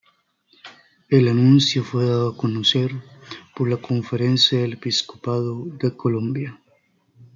[1.09, 2.89] El anuncio fue dado a conocer
[3.55, 6.59] por la Conferencia del Episcopado de Colombia.